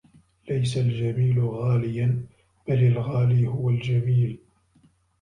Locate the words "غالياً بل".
1.43-2.83